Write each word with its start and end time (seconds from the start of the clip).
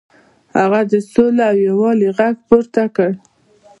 هغه 0.57 0.81
د 0.91 0.93
سولې 1.11 1.43
او 1.49 1.55
یووالي 1.67 2.07
غږ 2.17 2.35
پورته 2.49 2.83
کړ. 2.95 3.11